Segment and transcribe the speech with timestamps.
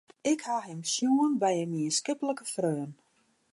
[0.31, 2.91] Ik ha him sjoen by in mienskiplike freon.